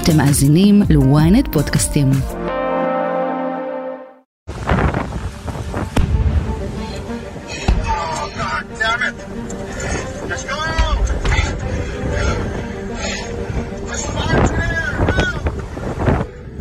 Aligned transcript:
אתם 0.00 0.16
מאזינים 0.16 0.82
ל-ynet 0.88 1.52
פודקאסטים. 1.52 2.10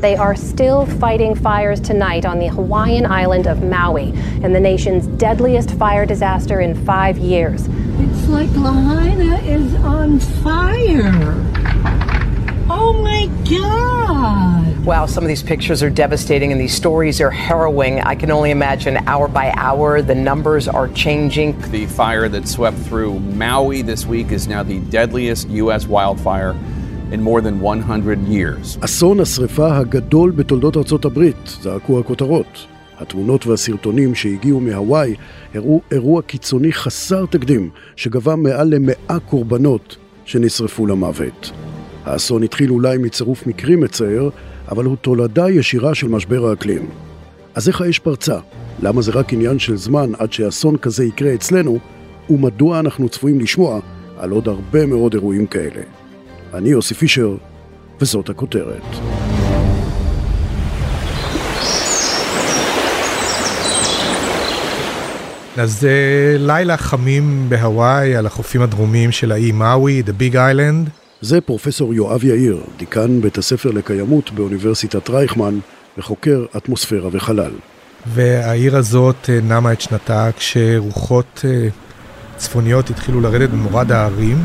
They 0.02 0.16
are 0.16 0.36
still 0.36 0.86
fighting 0.86 1.34
fires 1.34 1.80
tonight 1.80 2.26
on 2.28 2.38
the 2.38 2.48
Hawaiian 2.48 3.08
island 3.08 3.48
of 3.48 3.64
Maui 3.64 4.10
in 4.44 4.54
the 4.54 4.60
nation's 4.60 5.08
deadliest 5.08 5.72
fire 5.72 6.06
disaster 6.06 6.62
in 6.62 6.76
five 6.86 7.18
years. 7.18 7.68
It's 7.98 8.28
like 8.30 8.52
Lahaina 8.52 9.38
is 9.58 9.74
on 9.76 10.20
fire. 10.20 11.39
Oh 12.83 12.93
my 13.11 13.23
God. 13.57 14.87
Wow, 14.93 15.05
some 15.15 15.23
of 15.27 15.29
these 15.29 15.47
pictures 15.52 15.80
are 15.87 15.93
devastating 16.05 16.51
and 16.52 16.61
these 16.65 16.77
stories 16.83 17.16
are 17.20 17.34
harrowing. 17.48 17.95
I 18.12 18.15
can 18.20 18.30
only 18.37 18.51
imagine 18.59 18.93
hour 19.12 19.29
by 19.29 19.47
hour 19.66 19.89
the 20.12 20.19
numbers 20.30 20.65
are 20.79 20.89
changing. 21.05 21.48
The 21.79 21.87
fire 22.01 22.27
that 22.34 22.45
swept 22.48 22.79
through 22.89 23.12
Maui 23.43 23.83
this 23.83 24.03
week 24.06 24.29
is 24.39 24.43
now 24.55 24.62
the 24.73 24.79
deadliest 24.97 25.43
U.S. 25.62 25.83
wildfire 25.87 26.53
in 27.15 27.20
more 27.23 27.41
than 27.43 27.61
100 27.61 28.19
years. 28.29 28.79
אסון 28.81 29.20
השרפה 29.20 29.77
הגדול 29.77 30.31
בתולדות 30.31 30.77
ארצות 30.77 31.05
הברית, 31.05 31.56
זעקו 31.61 32.01
הכותרות. 32.01 32.67
התמונות 32.98 33.47
והסרטונים 33.47 34.15
שהגיעו 34.15 34.61
מהוואי 34.61 35.15
הראו 35.55 35.81
אירוע 35.92 36.23
קיצוני 36.23 36.73
חסר 36.73 37.27
תקדים, 37.27 37.70
שגבה 37.97 38.37
מעל 38.37 38.75
למאה 38.75 39.19
קורבנות 39.27 39.97
שנשרפו 40.25 40.87
למוות. 40.87 41.53
האסון 42.05 42.43
התחיל 42.43 42.71
אולי 42.71 42.99
מצירוף 42.99 43.47
מקרים 43.47 43.81
מצער, 43.81 44.29
אבל 44.71 44.85
הוא 44.85 44.97
תולדה 44.97 45.51
ישירה 45.51 45.95
של 45.95 46.09
משבר 46.09 46.47
האקלים. 46.47 46.89
אז 47.55 47.69
איך 47.69 47.81
האש 47.81 47.98
פרצה? 47.98 48.39
למה 48.83 49.03
זה 49.03 49.12
רק 49.12 49.33
עניין 49.33 49.59
של 49.59 49.77
זמן 49.77 50.12
עד 50.19 50.33
שאסון 50.33 50.77
כזה 50.77 51.05
יקרה 51.05 51.34
אצלנו? 51.34 51.79
ומדוע 52.31 52.81
אנחנו 52.81 53.09
צפויים 53.09 53.41
לשמוע 53.41 53.81
על 54.19 54.31
עוד 54.31 54.48
הרבה 54.48 54.87
מאוד 54.87 55.15
אירועים 55.15 55.47
כאלה? 55.47 55.83
אני 56.55 56.69
יוסי 56.69 56.95
פישר, 56.95 57.37
וזאת 58.01 58.29
הכותרת. 58.29 58.83
אז 65.57 65.81
זה 65.81 66.37
לילה 66.39 66.77
חמים 66.77 67.47
בהוואי 67.48 68.17
על 68.17 68.27
החופים 68.27 68.62
הדרומיים 68.62 69.12
של 69.12 69.33
האי 69.33 69.53
מאווי, 69.53 70.03
The 70.07 70.23
Big 70.23 70.35
Island. 70.35 70.91
זה 71.23 71.41
פרופסור 71.41 71.95
יואב 71.95 72.25
יאיר, 72.25 72.61
דיקן 72.79 73.21
בית 73.21 73.39
הספר 73.39 73.71
לקיימות 73.71 74.31
באוניברסיטת 74.31 75.11
רייכמן 75.11 75.59
וחוקר 75.99 76.45
אטמוספירה 76.57 77.09
וחלל. 77.13 77.53
והעיר 78.07 78.77
הזאת 78.77 79.31
אה, 79.31 79.41
נמה 79.41 79.73
את 79.73 79.81
שנתה 79.81 80.31
כשרוחות 80.37 81.45
אה, 81.45 81.69
צפוניות 82.37 82.91
התחילו 82.91 83.21
לרדת 83.21 83.51
במורד 83.51 83.93
ההרים. 83.93 84.45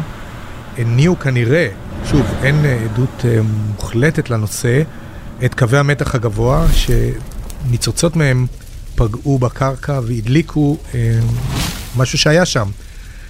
הניעו 0.78 1.20
כנראה, 1.20 1.68
שוב, 2.06 2.26
אין 2.44 2.66
אה, 2.66 2.80
עדות 2.86 3.26
מוחלטת 3.76 4.30
לנושא, 4.30 4.82
את 5.46 5.54
קווי 5.54 5.80
המתח 5.80 6.16
הגבוה, 6.16 6.66
שניצוצות 6.74 8.16
מהם 8.16 8.46
פגעו 8.96 9.40
בקרקע 9.40 10.00
והדליקו 10.08 10.78
משהו 11.98 12.18
שהיה 12.18 12.46
שם. 12.46 12.68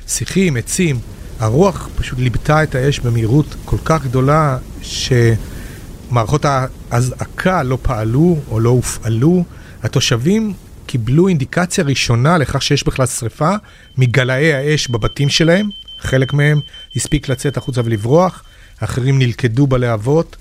שיחים, 0.07 0.57
עצים, 0.57 0.99
הרוח 1.39 1.89
פשוט 1.95 2.19
ליבתה 2.19 2.63
את 2.63 2.75
האש 2.75 2.99
במהירות 2.99 3.55
כל 3.65 3.77
כך 3.85 4.03
גדולה 4.03 4.57
שמערכות 4.81 6.45
האזעקה 6.45 7.63
לא 7.63 7.77
פעלו 7.81 8.37
או 8.49 8.59
לא 8.59 8.69
הופעלו. 8.69 9.43
התושבים 9.83 10.53
קיבלו 10.85 11.27
אינדיקציה 11.27 11.83
ראשונה 11.83 12.37
לכך 12.37 12.61
שיש 12.61 12.83
בכלל 12.83 13.05
שריפה 13.05 13.55
מגלאי 13.97 14.53
האש 14.53 14.87
בבתים 14.87 15.29
שלהם. 15.29 15.69
חלק 15.99 16.33
מהם 16.33 16.59
הספיק 16.95 17.29
לצאת 17.29 17.57
החוצה 17.57 17.81
ולברוח, 17.85 18.43
אחרים 18.79 19.19
נלכדו 19.19 19.67
בלהבות. 19.67 20.35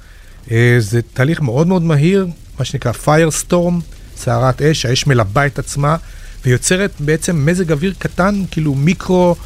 אה, 0.51 0.77
זה 0.79 1.01
תהליך 1.03 1.41
מאוד 1.41 1.67
מאוד 1.67 1.83
מהיר, 1.83 2.27
מה 2.59 2.65
שנקרא 2.65 2.93
Firestorm. 3.05 3.95
סערת 4.17 4.63
אש, 4.63 4.87
האש 4.87 5.07
מלבה 5.07 5.47
את 5.47 5.59
עצמה 5.59 5.97
ויוצרת 6.45 6.91
בעצם 7.01 7.47
מזג 7.47 7.73
אוויר 7.73 7.95
קטן, 7.99 8.43
כאילו 8.51 8.75
מיקרו 8.75 9.37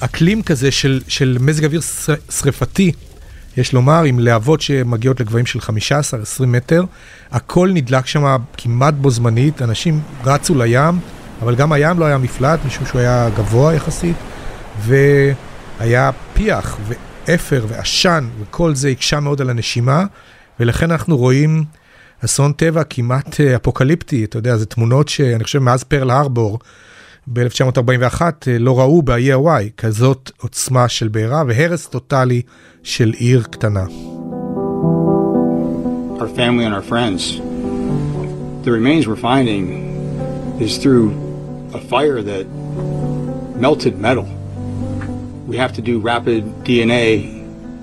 אקלים 0.00 0.42
כזה 0.42 0.70
של, 0.70 1.00
של 1.08 1.36
מזג 1.40 1.64
אוויר 1.64 1.80
שרפתי. 2.30 2.92
יש 3.56 3.72
לומר, 3.72 4.02
עם 4.02 4.18
להבות 4.18 4.60
שמגיעות 4.60 5.20
לגבהים 5.20 5.46
של 5.46 5.58
15-20 5.58 6.46
מטר, 6.46 6.84
הכל 7.30 7.70
נדלק 7.74 8.06
שם 8.06 8.36
כמעט 8.56 8.94
בו 8.94 9.10
זמנית, 9.10 9.62
אנשים 9.62 10.00
רצו 10.24 10.54
לים, 10.54 10.98
אבל 11.42 11.54
גם 11.54 11.72
הים 11.72 11.98
לא 11.98 12.04
היה 12.04 12.18
מפלט, 12.18 12.60
משום 12.66 12.86
שהוא 12.86 13.00
היה 13.00 13.28
גבוה 13.36 13.74
יחסית, 13.74 14.16
והיה 14.80 16.10
פיח 16.34 16.78
ואפר 16.86 17.64
ועשן, 17.68 18.28
וכל 18.40 18.74
זה 18.74 18.88
הקשה 18.88 19.20
מאוד 19.20 19.40
על 19.40 19.50
הנשימה, 19.50 20.04
ולכן 20.60 20.90
אנחנו 20.90 21.16
רואים 21.16 21.64
אסון 22.24 22.52
טבע 22.52 22.84
כמעט 22.84 23.40
אה, 23.40 23.56
אפוקליפטי, 23.56 24.24
אתה 24.24 24.38
יודע, 24.38 24.56
זה 24.56 24.66
תמונות 24.66 25.08
שאני 25.08 25.44
חושב 25.44 25.58
מאז 25.58 25.84
פרל 25.84 26.10
הרבור 26.10 26.58
ב-1941 27.27 28.21
אה, 28.21 28.57
לא 28.59 28.79
ראו 28.79 29.01
באי 29.01 29.33
הוואי 29.33 29.69
כזאת 29.77 30.31
עוצמה 30.41 30.89
של 30.89 31.07
בעירה 31.07 31.43
והרס 31.47 31.87
טוטאלי 31.87 32.41
של 32.83 33.13
עיר 33.17 33.43
קטנה. 33.43 33.85
Our 36.19 36.27
family 36.27 36.63
and 36.63 36.73
our 36.73 36.85
friends, 36.91 37.21
the 38.65 38.71
remains 38.71 39.07
we're 39.07 39.23
finding 39.31 39.65
is 40.65 40.77
through 40.77 41.07
a 41.73 41.81
fire 41.91 42.21
that 42.21 42.45
melted 43.65 43.95
metal. 44.07 44.27
We 45.51 45.57
have 45.63 45.73
to 45.77 45.81
do 45.81 45.93
rapid 45.99 46.41
DNA 46.67 47.09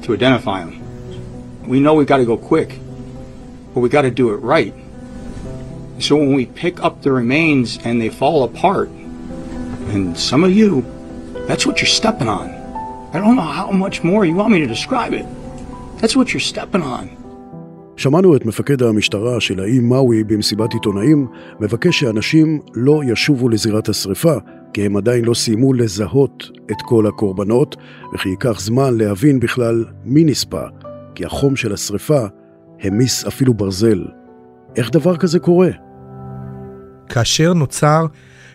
to 0.04 0.08
identify 0.18 0.58
them. 0.64 0.74
We 1.72 1.78
know 1.84 1.92
we've 1.98 2.12
got 2.14 2.20
to 2.24 2.30
go 2.34 2.38
quick. 2.52 2.70
but 3.74 3.80
we 3.80 3.88
got 3.88 4.02
to 4.02 4.10
do 4.10 4.30
it 4.30 4.36
right. 4.36 4.74
So 5.98 6.16
when 6.16 6.34
we 6.34 6.46
pick 6.46 6.82
up 6.82 7.02
the 7.02 7.12
remains 7.12 7.78
and 7.84 8.00
they 8.00 8.08
fall 8.08 8.42
apart, 8.44 8.90
and 9.95 10.05
some 10.29 10.41
of 10.47 10.51
you, 10.61 10.71
that's 11.47 11.63
what 11.67 11.75
you're 11.79 11.95
stepping 12.01 12.29
on. 12.39 12.47
I 13.13 13.17
don't 13.21 13.35
know 13.39 13.51
how 13.59 13.69
much 13.83 13.97
more 14.09 14.21
you 14.29 14.35
want 14.41 14.51
me 14.53 14.59
to 14.65 14.69
describe 14.75 15.13
it. 15.19 15.25
That's 15.99 16.15
what 16.17 16.27
you're 16.33 16.47
stepping 16.53 16.83
on. 16.83 17.07
שמענו 17.97 18.35
את 18.35 18.45
מפקד 18.45 18.81
המשטרה 18.83 19.39
של 19.39 19.59
האי 19.59 19.79
מאווי 19.79 20.23
במסיבת 20.23 20.73
עיתונאים 20.73 21.27
מבקש 21.59 21.99
שאנשים 21.99 22.59
לא 22.73 23.01
ישובו 23.07 23.49
לזירת 23.49 23.89
השרפה, 23.89 24.33
כי 24.73 24.85
הם 24.85 24.97
עדיין 24.97 25.25
לא 25.25 25.33
סיימו 25.33 25.73
לזהות 25.73 26.49
את 26.71 26.81
כל 26.81 27.07
הקורבנות, 27.07 27.75
וכי 28.13 28.29
ייקח 28.29 28.59
זמן 28.59 28.97
להבין 28.97 29.39
בכלל 29.39 29.85
מי 30.05 30.23
נספה, 30.23 30.63
כי 31.15 31.25
החום 31.25 31.55
של 31.55 31.73
השרפה 31.73 32.25
המיס 32.81 33.25
אפילו 33.25 33.53
ברזל. 33.53 34.05
איך 34.75 34.91
דבר 34.91 35.17
כזה 35.17 35.39
קורה? 35.39 35.69
כאשר 37.09 37.53
נוצר 37.53 38.05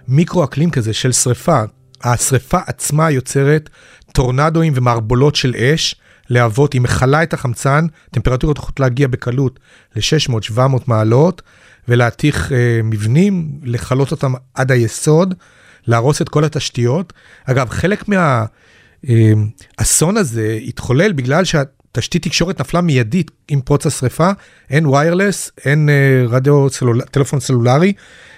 מיקרו-אקלים 0.08 0.70
כזה 0.70 0.92
של 0.92 1.12
שריפה, 1.12 1.62
השריפה 2.02 2.58
עצמה 2.66 3.10
יוצרת 3.10 3.70
טורנדואים 4.12 4.72
ומערבולות 4.76 5.36
של 5.36 5.54
אש, 5.56 5.94
להבות, 6.30 6.72
היא 6.72 6.80
מכלה 6.80 7.22
את 7.22 7.34
החמצן, 7.34 7.86
טמפרטורות 8.10 8.58
יכולות 8.58 8.80
להגיע 8.80 9.08
בקלות 9.08 9.60
ל-600-700 9.96 10.60
מעלות, 10.86 11.42
ולהתיך 11.88 12.52
אה, 12.52 12.80
מבנים, 12.84 13.60
לכלות 13.62 14.10
אותם 14.10 14.32
עד 14.54 14.72
היסוד, 14.72 15.34
להרוס 15.86 16.22
את 16.22 16.28
כל 16.28 16.44
התשתיות. 16.44 17.12
אגב, 17.44 17.70
חלק 17.70 18.04
מהאסון 18.08 20.16
אה, 20.16 20.20
הזה 20.20 20.58
התחולל 20.66 21.12
בגלל 21.12 21.44
שה... 21.44 21.62
תשתית 21.92 22.22
תקשורת 22.22 22.60
נפלה 22.60 22.80
מיידית 22.80 23.30
עם 23.48 23.60
פרוץ 23.60 23.86
השרפה, 23.86 24.30
אין 24.70 24.86
ויירלס, 24.86 25.50
אין 25.64 25.88
uh, 25.88 26.32
רדיו, 26.32 26.70
סלול, 26.70 27.00
טלפון 27.00 27.40
סלולרי, 27.40 27.92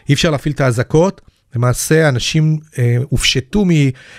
אי 0.08 0.14
אפשר 0.14 0.30
להפעיל 0.30 0.54
את 0.54 0.60
האזעקות. 0.60 1.20
למעשה 1.56 2.08
אנשים 2.08 2.58
uh, 2.62 2.76
הופשטו 3.08 3.64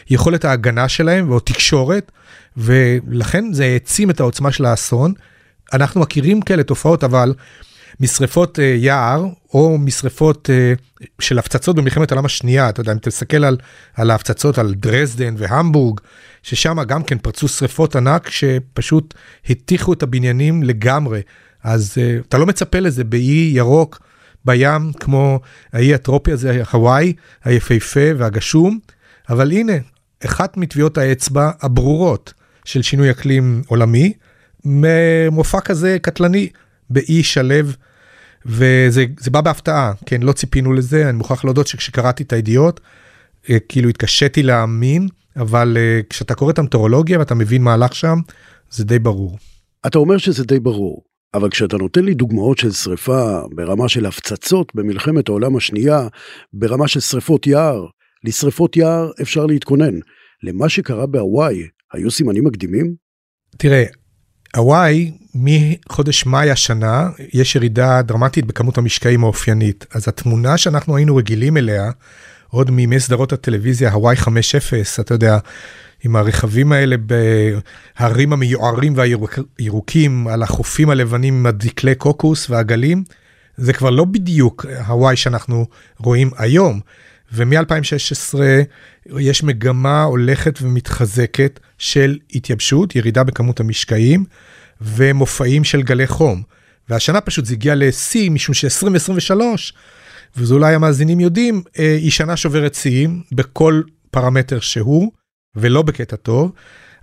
מיכולת 0.10 0.46
ההגנה 0.46 0.90
שלהם 0.90 1.30
ועוד 1.30 1.42
תקשורת, 1.46 2.12
ולכן 2.58 3.54
זה 3.54 3.64
העצים 3.64 4.10
את 4.10 4.20
העוצמה 4.20 4.52
של 4.52 4.66
האסון. 4.66 5.14
אנחנו 5.74 6.02
מכירים 6.02 6.42
כאלה 6.42 6.64
תופעות, 6.64 7.04
אבל 7.04 7.34
משרפות 8.00 8.60
uh, 8.60 8.62
יער, 8.62 9.26
או 9.54 9.78
משרפות 9.78 10.50
uh, 10.50 11.04
של 11.20 11.40
הפצצות 11.40 11.76
במלחמת 11.76 12.12
העולם 12.12 12.26
השנייה, 12.26 12.70
אתה 12.70 12.82
יודע, 12.82 12.92
אם 12.92 12.98
תסתכל 12.98 13.44
על, 13.44 13.58
על 13.96 14.12
ההפצצות 14.12 14.58
על 14.58 14.74
דרזדן 14.74 15.36
והמבורג, 15.38 16.00
ששם 16.44 16.84
גם 16.84 17.04
כן 17.04 17.18
פרצו 17.18 17.48
שריפות 17.48 17.96
ענק 17.96 18.30
שפשוט 18.30 19.14
הטיחו 19.50 19.94
את 19.94 20.04
הבניינים 20.04 20.64
לגמרי. 20.64 21.22
אז 21.64 21.98
uh, 21.98 22.26
אתה 22.28 22.38
לא 22.38 22.46
מצפה 22.46 22.80
לזה 22.80 23.04
באי 23.04 23.52
ירוק 23.54 24.00
בים, 24.46 24.94
כמו 25.00 25.40
האי 25.74 25.94
הטרופי 25.94 26.32
הזה, 26.32 26.64
הוואי, 26.72 27.14
היפהפה 27.44 28.10
והגשום, 28.18 28.80
אבל 29.30 29.52
הנה, 29.52 29.74
אחת 30.26 30.58
מטביעות 30.58 30.98
האצבע 30.98 31.52
הברורות 31.62 32.34
של 32.66 32.82
שינוי 32.82 33.12
אקלים 33.12 33.62
עולמי, 33.68 34.14
מופע 35.32 35.62
כזה 35.62 35.98
קטלני 36.02 36.50
באי 36.90 37.24
שלו. 37.24 37.56
וזה 38.46 39.32
בא 39.32 39.42
בהפתעה, 39.42 39.94
כן, 40.06 40.22
לא 40.22 40.32
ציפינו 40.32 40.74
לזה, 40.74 41.10
אני 41.10 41.18
מוכרח 41.18 41.46
להודות 41.46 41.68
שכשקראתי 41.68 42.24
את 42.24 42.34
הידיעות, 42.34 42.80
אה, 43.50 43.58
כאילו 43.70 43.90
התקשיתי 43.90 44.44
להאמין, 44.44 45.08
אבל 45.38 45.78
אה, 45.80 46.00
כשאתה 46.10 46.36
קורא 46.36 46.52
את 46.52 46.60
המטאורולוגיה 46.60 47.20
ואתה 47.20 47.36
מבין 47.36 47.64
מה 47.64 47.74
הלך 47.74 47.96
שם, 47.96 48.20
זה 48.72 48.86
די 48.86 49.00
ברור. 49.00 49.38
אתה 49.88 49.98
אומר 49.98 50.18
שזה 50.18 50.44
די 50.44 50.60
ברור, 50.60 51.04
אבל 51.34 51.50
כשאתה 51.50 51.78
נותן 51.78 52.06
לי 52.06 52.14
דוגמאות 52.14 52.58
של 52.58 52.72
שריפה 52.72 53.42
ברמה 53.56 53.90
של 53.90 54.06
הפצצות 54.06 54.72
במלחמת 54.76 55.30
העולם 55.30 55.56
השנייה, 55.56 56.08
ברמה 56.54 56.88
של 56.88 57.00
שריפות 57.00 57.48
יער, 57.48 57.86
לשריפות 58.24 58.78
יער 58.78 59.12
אפשר 59.22 59.46
להתכונן. 59.46 60.00
למה 60.44 60.70
שקרה 60.70 61.06
בהוואי, 61.06 61.68
היו 61.94 62.12
סימנים 62.12 62.44
מקדימים? 62.44 62.96
תראה, 63.58 63.84
הוואי, 64.56 65.12
מחודש 65.36 66.26
מאי 66.26 66.52
השנה, 66.52 67.10
יש 67.34 67.56
ירידה 67.56 68.02
דרמטית 68.02 68.46
בכמות 68.46 68.78
המשקעים 68.78 69.24
האופיינית. 69.24 69.86
אז 69.92 70.08
התמונה 70.08 70.58
שאנחנו 70.58 70.98
היינו 70.98 71.16
רגילים 71.16 71.58
אליה, 71.58 71.92
עוד 72.48 72.72
מימי 72.72 73.00
סדרות 73.00 73.34
הטלוויזיה, 73.34 73.92
הוואי 73.92 74.16
5.0, 74.16 74.30
אתה 75.00 75.14
יודע, 75.14 75.38
עם 76.04 76.16
הרכבים 76.16 76.72
האלה 76.72 76.96
בהרים 76.98 78.34
המיוערים 78.34 78.94
והירוקים, 78.96 80.28
על 80.28 80.44
החופים 80.44 80.90
הלבנים 80.90 81.34
עם 81.34 81.46
הדקלי 81.46 81.96
קוקוס 81.96 82.50
והגלים, 82.50 83.04
זה 83.58 83.74
כבר 83.74 83.90
לא 83.90 84.06
בדיוק 84.06 84.66
הוואי 84.88 85.16
שאנחנו 85.16 85.66
רואים 85.98 86.30
היום. 86.38 86.80
ומ-2016 87.34 88.36
יש 89.20 89.44
מגמה 89.44 90.04
הולכת 90.04 90.60
ומתחזקת 90.62 91.60
של 91.78 92.18
התייבשות, 92.34 92.96
ירידה 92.96 93.24
בכמות 93.24 93.60
המשקעים 93.60 94.26
ומופעים 94.82 95.64
של 95.64 95.82
גלי 95.82 96.08
חום. 96.08 96.44
והשנה 96.90 97.22
פשוט 97.22 97.46
זה 97.46 97.54
הגיע 97.54 97.76
לשיא, 97.76 98.32
משום 98.32 98.54
ש-2023, 98.56 99.36
וזה 100.38 100.54
אולי 100.54 100.76
המאזינים 100.76 101.20
יודעים, 101.20 101.64
אה, 101.80 101.98
היא 102.02 102.12
שנה 102.12 102.38
שוברת 102.38 102.76
שיאים 102.76 103.22
בכל 103.32 103.82
פרמטר 104.12 104.60
שהוא, 104.60 105.12
ולא 105.56 105.82
בקטע 105.82 106.16
טוב. 106.16 106.52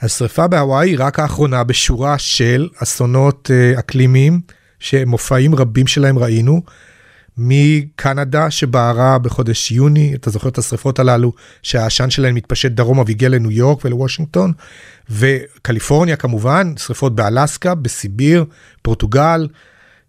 השרפה 0.00 0.46
בהוואי 0.46 0.90
היא 0.90 0.96
רק 0.98 1.18
האחרונה 1.18 1.64
בשורה 1.64 2.18
של 2.18 2.68
אסונות 2.82 3.50
אה, 3.50 3.78
אקלימיים, 3.78 4.40
שמופעים 4.78 5.54
רבים 5.54 5.86
שלהם 5.86 6.18
ראינו. 6.18 6.62
מקנדה 7.38 8.50
שבערה 8.50 9.18
בחודש 9.18 9.72
יוני, 9.72 10.14
אתה 10.14 10.30
זוכר 10.30 10.48
את 10.48 10.58
השריפות 10.58 10.98
הללו, 10.98 11.32
שהעשן 11.62 12.10
שלהם 12.10 12.34
מתפשט 12.34 12.70
דרומה 12.72 13.02
והגיע 13.06 13.28
לניו 13.28 13.50
יורק 13.50 13.84
ולוושינגטון, 13.84 14.52
וקליפורניה 15.10 16.16
כמובן, 16.16 16.72
שריפות 16.76 17.14
באלסקה, 17.14 17.74
בסיביר, 17.74 18.44
פורטוגל, 18.82 19.48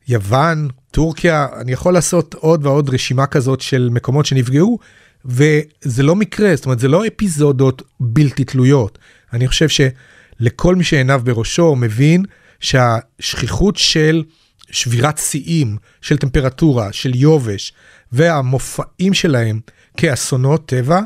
יוון, 0.07 0.67
טורקיה, 0.91 1.47
אני 1.61 1.71
יכול 1.71 1.93
לעשות 1.93 2.33
עוד 2.33 2.65
ועוד 2.65 2.89
רשימה 2.89 3.25
כזאת 3.25 3.61
של 3.61 3.89
מקומות 3.91 4.25
שנפגעו, 4.25 4.79
וזה 5.25 6.03
לא 6.03 6.15
מקרה, 6.15 6.55
זאת 6.55 6.65
אומרת, 6.65 6.79
זה 6.79 6.87
לא 6.87 7.07
אפיזודות 7.07 7.81
בלתי 7.99 8.43
תלויות. 8.43 8.97
אני 9.33 9.47
חושב 9.47 9.67
שלכל 9.69 10.75
מי 10.75 10.83
שעיניו 10.83 11.21
בראשו 11.23 11.75
מבין 11.75 12.25
שהשכיחות 12.59 13.77
של 13.77 14.23
שבירת 14.71 15.17
שיאים 15.17 15.77
של 16.01 16.17
טמפרטורה, 16.17 16.93
של 16.93 17.15
יובש, 17.15 17.73
והמופעים 18.11 19.13
שלהם 19.13 19.59
כאסונות 19.97 20.65
טבע, 20.65 21.01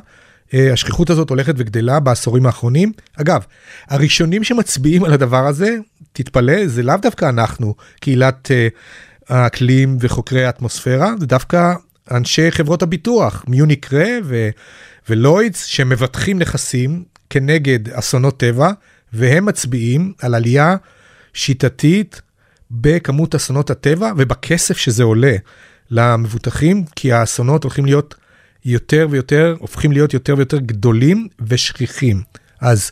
אה, 0.54 0.74
השכיחות 0.74 1.10
הזאת 1.10 1.30
הולכת 1.30 1.54
וגדלה 1.58 2.00
בעשורים 2.00 2.46
האחרונים. 2.46 2.92
אגב, 3.22 3.46
הראשונים 3.88 4.44
שמצביעים 4.44 5.04
על 5.04 5.14
הדבר 5.14 5.48
הזה, 5.48 5.78
תתפלא, 6.14 6.68
זה 6.68 6.84
לאו 6.84 6.96
דווקא 7.02 7.30
אנחנו, 7.30 7.76
קהילת 8.00 8.52
אה, 8.52 8.68
האקלים 9.30 9.98
וחוקרי 10.00 10.46
האטמוספירה, 10.46 11.14
זה 11.20 11.26
דווקא 11.26 11.74
אנשי 12.12 12.52
חברות 12.52 12.82
הביטוח, 12.82 13.46
מיוניק 13.48 13.94
רה 13.94 14.18
ולוידס, 15.10 15.64
שמבטחים 15.64 16.40
נכסים 16.40 17.04
כנגד 17.30 17.90
אסונות 17.90 18.40
טבע, 18.40 18.72
והם 19.14 19.46
מצביעים 19.46 20.14
על 20.22 20.36
עלייה 20.36 20.76
שיטתית 21.34 22.22
בכמות 22.72 23.36
אסונות 23.36 23.70
הטבע 23.70 24.12
ובכסף 24.18 24.78
שזה 24.78 25.04
עולה 25.04 25.36
למבוטחים, 25.92 26.84
כי 26.96 27.14
האסונות 27.14 27.64
הולכים 27.64 27.86
להיות 27.86 28.16
יותר 28.66 29.08
ויותר, 29.10 29.56
הופכים 29.60 29.92
להיות 29.92 30.14
יותר 30.14 30.34
ויותר 30.38 30.58
גדולים 30.58 31.28
ושכיחים. 31.48 32.22
אז 32.62 32.92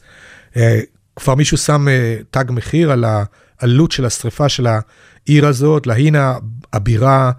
אה, 0.57 0.80
כבר 1.15 1.36
מישהו 1.36 1.57
שם 1.57 1.88
אה, 1.88 2.18
תג 2.31 2.45
מחיר 2.50 2.92
על 2.92 3.06
העלות 3.07 3.92
של 3.92 4.06
השריפה 4.06 4.50
של 4.50 4.68
העיר 4.68 5.48
הזאת, 5.48 5.88
להינה 5.88 6.33
הבירה 6.74 7.31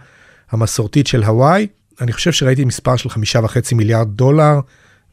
המסורתית 0.55 1.07
של 1.07 1.25
הוואי. 1.25 1.67
אני 2.01 2.13
חושב 2.13 2.33
שראיתי 2.33 2.65
מספר 2.65 2.97
של 2.97 3.09
חמישה 3.09 3.41
וחצי 3.43 3.75
מיליארד 3.75 4.09
דולר 4.09 4.61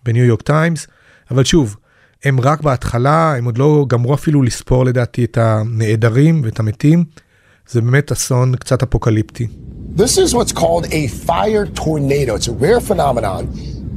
בניו 0.05 0.23
יורק 0.23 0.41
טיימס, 0.41 0.87
אבל 1.31 1.43
שוב, 1.43 1.75
הם 2.23 2.39
רק 2.39 2.61
בהתחלה, 2.61 3.35
הם 3.37 3.45
עוד 3.45 3.57
לא 3.57 3.85
גמרו 3.89 4.13
אפילו 4.13 4.43
לספור 4.43 4.85
לדעתי 4.85 5.23
את 5.23 5.37
הנעדרים 5.37 6.41
ואת 6.43 6.59
המתים. 6.59 7.03
זה 7.69 7.81
באמת 7.81 8.11
אסון 8.11 8.55
קצת 8.55 8.83
אפוקליפטי. 8.83 9.47
This 9.97 10.17
is 10.17 10.33
what's 10.33 10.53
called 10.53 10.85
a 10.85 11.07
fire 11.27 11.65
tornado. 11.65 12.31
It's 12.35 12.47
a 12.47 12.57
rare 12.65 12.81
phenomenon, 12.89 13.43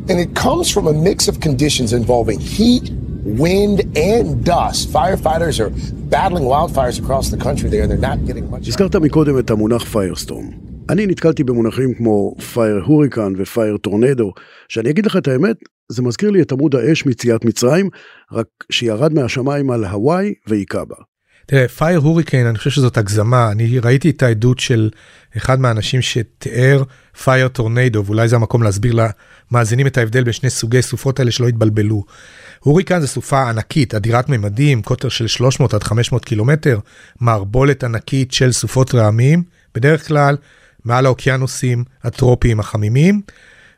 and 0.08 0.16
it 0.24 0.30
comes 0.44 0.66
from 0.74 0.84
a 0.92 0.94
mix 1.08 1.18
of 1.28 1.34
conditions 1.48 1.88
involving 2.00 2.40
heat, 2.40 2.84
wind, 3.44 3.78
and 4.10 4.26
dust. 4.52 4.80
Firefighters 4.96 5.56
are 5.62 5.70
battling 6.14 6.44
wildfires 6.52 6.96
across 7.02 7.26
the 7.34 7.40
country 7.46 7.68
there, 7.72 7.82
and 7.84 7.90
they're 7.90 8.08
not 8.10 8.18
getting 8.28 8.50
much... 8.50 8.68
הזכרת 8.68 8.96
מקודם 8.96 9.38
את 9.38 9.50
המונח 9.50 9.84
firestorm. 9.84 10.63
אני 10.90 11.06
נתקלתי 11.06 11.44
במונחים 11.44 11.94
כמו 11.94 12.34
fire 12.54 12.82
hurricane 12.86 13.32
ו 13.36 13.44
fire 13.44 13.76
tornado, 13.76 14.32
שאני 14.68 14.90
אגיד 14.90 15.06
לך 15.06 15.16
את 15.16 15.28
האמת, 15.28 15.56
זה 15.88 16.02
מזכיר 16.02 16.30
לי 16.30 16.42
את 16.42 16.52
עמוד 16.52 16.74
האש 16.74 17.06
מיציאת 17.06 17.44
מצרים, 17.44 17.88
רק 18.32 18.46
שירד 18.72 19.12
מהשמיים 19.12 19.70
על 19.70 19.84
הוואי 19.84 20.34
והיכה 20.46 20.84
בה. 20.84 20.96
תראה, 21.46 21.68
fire 21.68 21.98
hurricane, 21.98 22.46
אני 22.46 22.58
חושב 22.58 22.70
שזאת 22.70 22.96
הגזמה. 22.96 23.52
אני 23.52 23.78
ראיתי 23.78 24.10
את 24.10 24.22
העדות 24.22 24.58
של 24.58 24.90
אחד 25.36 25.60
מהאנשים 25.60 26.02
שתיאר 26.02 26.82
fire 27.24 27.48
tornado, 27.48 28.04
ואולי 28.06 28.28
זה 28.28 28.36
המקום 28.36 28.62
להסביר 28.62 28.94
למאזינים 29.50 29.86
את 29.86 29.98
ההבדל 29.98 30.24
בין 30.24 30.32
שני 30.32 30.50
סוגי 30.50 30.82
סופות 30.82 31.18
האלה 31.18 31.30
שלא 31.30 31.48
יתבלבלו. 31.48 32.04
הוריקן 32.58 33.00
זה 33.00 33.06
סופה 33.06 33.48
ענקית, 33.48 33.94
אדירת 33.94 34.28
ממדים, 34.28 34.82
קוטר 34.82 35.08
של 35.08 35.26
300 35.26 35.74
עד 35.74 35.82
500 35.82 36.24
קילומטר, 36.24 36.78
מערבולת 37.20 37.84
ענקית 37.84 38.32
של 38.32 38.52
סופות 38.52 38.94
רעמים, 38.94 39.42
בדרך 39.74 40.08
כלל 40.08 40.36
מעל 40.84 41.06
האוקיינוסים 41.06 41.84
הטרופיים 42.04 42.60
החמימים. 42.60 43.22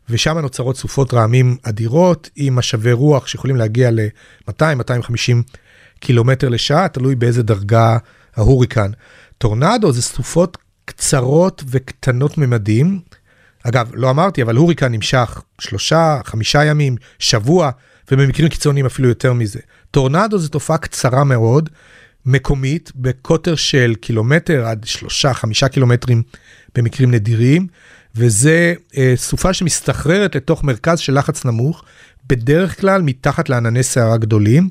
ושם 0.08 0.38
נוצרות 0.38 0.76
סופות 0.76 1.14
רעמים 1.14 1.56
אדירות 1.62 2.30
עם 2.36 2.56
משאבי 2.56 2.92
רוח 2.92 3.26
שיכולים 3.26 3.56
להגיע 3.56 3.90
ל-200-250 3.90 5.32
קילומטר 6.00 6.48
לשעה, 6.48 6.88
תלוי 6.88 7.14
באיזה 7.14 7.42
דרגה 7.42 7.98
ההוריקן. 8.36 8.90
טורנדו 9.38 9.92
זה 9.92 10.02
סופות 10.02 10.58
קצרות 10.84 11.64
וקטנות 11.66 12.38
ממדים. 12.38 13.00
אגב, 13.62 13.90
לא 13.94 14.10
אמרתי, 14.10 14.42
אבל 14.42 14.56
הוריקן 14.56 14.92
נמשך 14.92 15.42
שלושה, 15.60 16.20
חמישה 16.24 16.64
ימים, 16.64 16.96
שבוע, 17.18 17.70
ובמקרים 18.10 18.48
קיצוניים 18.48 18.86
אפילו 18.86 19.08
יותר 19.08 19.32
מזה. 19.32 19.60
טורנדו 19.90 20.38
זו 20.38 20.48
תופעה 20.48 20.78
קצרה 20.78 21.24
מאוד, 21.24 21.70
מקומית, 22.26 22.92
בקוטר 22.96 23.54
של 23.54 23.94
קילומטר 24.00 24.66
עד 24.66 24.84
שלושה, 24.84 25.34
חמישה 25.34 25.68
קילומטרים 25.68 26.22
במקרים 26.76 27.10
נדירים, 27.10 27.66
וזה 28.16 28.74
אה, 28.96 29.12
סופה 29.16 29.52
שמסתחררת 29.52 30.36
לתוך 30.36 30.64
מרכז 30.64 30.98
של 30.98 31.18
לחץ 31.18 31.44
נמוך, 31.44 31.84
בדרך 32.26 32.80
כלל 32.80 33.02
מתחת 33.02 33.48
לענני 33.48 33.82
שערה 33.82 34.16
גדולים, 34.16 34.68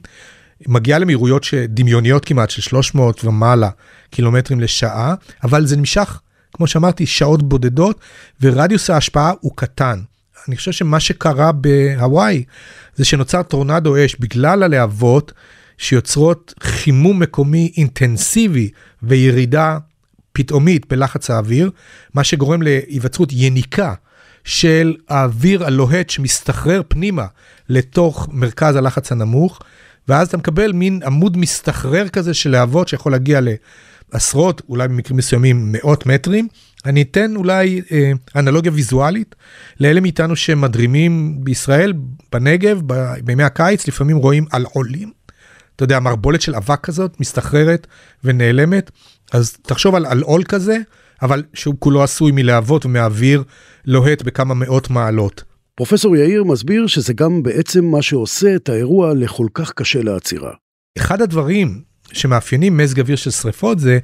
מגיעה 0.67 0.99
למהירויות 0.99 1.45
דמיוניות 1.67 2.25
כמעט 2.25 2.49
של 2.49 2.61
300 2.61 3.25
ומעלה 3.25 3.69
קילומטרים 4.09 4.59
לשעה, 4.59 5.15
אבל 5.43 5.65
זה 5.65 5.77
נמשך, 5.77 6.19
כמו 6.53 6.67
שאמרתי, 6.67 7.05
שעות 7.05 7.49
בודדות, 7.49 7.99
ורדיוס 8.41 8.89
ההשפעה 8.89 9.31
הוא 9.39 9.51
קטן. 9.55 9.99
אני 10.47 10.57
חושב 10.57 10.71
שמה 10.71 10.99
שקרה 10.99 11.51
בהוואי 11.51 12.43
זה 12.95 13.05
שנוצר 13.05 13.43
טורנדו 13.43 14.05
אש 14.05 14.15
בגלל 14.19 14.63
הלהבות 14.63 15.31
שיוצרות 15.77 16.53
חימום 16.59 17.19
מקומי 17.19 17.71
אינטנסיבי 17.77 18.69
וירידה 19.03 19.77
פתאומית 20.35 20.85
בלחץ 20.89 21.29
האוויר, 21.29 21.71
מה 22.13 22.23
שגורם 22.23 22.61
להיווצרות 22.61 23.29
יניקה 23.31 23.93
של 24.43 24.95
האוויר 25.09 25.65
הלוהט 25.65 26.09
שמסתחרר 26.09 26.81
פנימה 26.87 27.25
לתוך 27.69 28.29
מרכז 28.31 28.75
הלחץ 28.75 29.11
הנמוך, 29.11 29.59
ואז 30.07 30.27
אתה 30.27 30.37
מקבל 30.37 30.71
מין 30.71 31.01
עמוד 31.05 31.37
מסתחרר 31.37 32.07
כזה 32.07 32.33
של 32.33 32.49
להבות 32.49 32.87
שיכול 32.87 33.11
להגיע 33.11 33.39
לעשרות, 34.13 34.61
אולי 34.69 34.87
במקרים 34.87 35.17
מסוימים 35.17 35.71
מאות 35.71 36.05
מטרים. 36.05 36.47
אני 36.85 37.01
אתן 37.01 37.35
אולי 37.35 37.81
אה, 37.91 38.11
אנלוגיה 38.35 38.71
ויזואלית 38.71 39.35
לאלה 39.79 40.01
מאיתנו 40.01 40.35
שמדרימים 40.35 41.37
בישראל, 41.43 41.93
בנגב, 42.31 42.81
בימי 43.23 43.43
הקיץ, 43.43 43.87
לפעמים 43.87 44.17
רואים 44.17 44.45
על 44.51 44.65
עולים. 44.73 45.11
אתה 45.75 45.83
יודע, 45.83 45.99
מערבולת 45.99 46.41
של 46.41 46.55
אבק 46.55 46.79
כזאת, 46.81 47.19
מסתחררת 47.19 47.87
ונעלמת. 48.23 48.91
אז 49.31 49.53
תחשוב 49.61 49.95
על, 49.95 50.05
על 50.05 50.21
עול 50.21 50.43
כזה, 50.43 50.77
אבל 51.21 51.43
שהוא 51.53 51.75
כולו 51.79 52.03
עשוי 52.03 52.31
מלהבות 52.31 52.85
ומאוויר 52.85 53.43
לוהט 53.85 54.21
בכמה 54.21 54.53
מאות 54.53 54.89
מעלות. 54.89 55.43
פרופסור 55.75 56.15
יאיר 56.15 56.43
מסביר 56.43 56.87
שזה 56.87 57.13
גם 57.13 57.43
בעצם 57.43 57.85
מה 57.85 58.01
שעושה 58.01 58.55
את 58.55 58.69
האירוע 58.69 59.13
לכל 59.13 59.47
כך 59.53 59.73
קשה 59.73 60.01
לעצירה. 60.01 60.51
אחד 60.97 61.21
הדברים 61.21 61.81
שמאפיינים 62.11 62.77
מזג 62.77 62.99
אוויר 62.99 63.15
של 63.15 63.31
שריפות 63.31 63.79
זה 63.79 63.99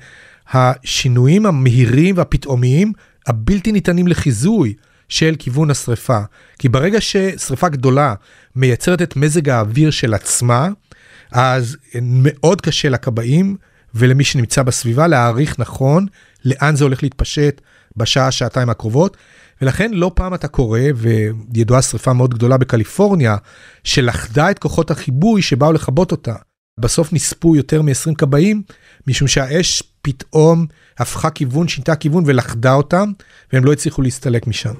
השינויים 0.51 1.45
המהירים 1.45 2.17
והפתאומיים 2.17 2.93
הבלתי 3.27 3.71
ניתנים 3.71 4.07
לחיזוי 4.07 4.73
של 5.09 5.35
כיוון 5.39 5.71
השריפה. 5.71 6.19
כי 6.59 6.69
ברגע 6.69 7.01
ששריפה 7.01 7.69
גדולה 7.69 8.13
מייצרת 8.55 9.01
את 9.01 9.15
מזג 9.15 9.49
האוויר 9.49 9.91
של 9.91 10.13
עצמה, 10.13 10.69
אז 11.31 11.77
מאוד 12.01 12.61
קשה 12.61 12.89
לכבאים 12.89 13.57
ולמי 13.95 14.23
שנמצא 14.23 14.63
בסביבה 14.63 15.07
להעריך 15.07 15.59
נכון 15.59 16.05
לאן 16.45 16.75
זה 16.75 16.83
הולך 16.83 17.03
להתפשט 17.03 17.61
בשעה, 17.97 18.31
שעתיים 18.31 18.69
הקרובות. 18.69 19.17
ולכן 19.61 19.91
לא 19.93 20.11
פעם 20.15 20.33
אתה 20.33 20.47
קורא, 20.47 20.79
וידועה 20.95 21.81
שריפה 21.81 22.13
מאוד 22.13 22.33
גדולה 22.33 22.57
בקליפורניה, 22.57 23.37
שלכדה 23.83 24.51
את 24.51 24.59
כוחות 24.59 24.91
החיבוי 24.91 25.41
שבאו 25.41 25.73
לכבות 25.73 26.11
אותה. 26.11 26.35
בסוף 26.79 27.13
נספו 27.13 27.55
יותר 27.55 27.81
מ-20 27.81 28.15
כבאים, 28.17 28.61
משום 29.07 29.27
שהאש 29.27 29.83
פתאום 30.01 30.65
הפכה 30.99 31.29
כיוון, 31.29 31.67
שינתה 31.67 31.95
כיוון 31.95 32.23
ולכדה 32.27 32.73
אותם, 32.73 33.11
והם 33.53 33.65
לא 33.65 33.73
הצליחו 33.73 34.01
להסתלק 34.01 34.47
משם. 34.47 34.73